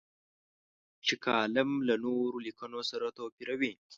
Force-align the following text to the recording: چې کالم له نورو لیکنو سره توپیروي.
چې 1.05 1.13
کالم 1.25 1.69
له 1.87 1.95
نورو 2.05 2.37
لیکنو 2.47 2.81
سره 2.89 3.07
توپیروي. 3.17 3.73